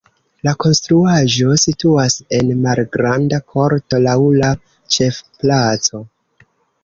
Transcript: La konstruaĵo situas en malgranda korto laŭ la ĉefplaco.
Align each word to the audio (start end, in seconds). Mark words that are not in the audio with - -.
La 0.47 0.51
konstruaĵo 0.63 1.57
situas 1.63 2.15
en 2.37 2.49
malgranda 2.63 3.39
korto 3.55 3.99
laŭ 4.07 4.15
la 4.41 4.49
ĉefplaco. 4.97 6.01